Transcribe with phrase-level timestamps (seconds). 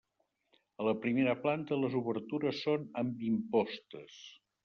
[0.83, 4.19] A la primera planta les obertures són amb impostes.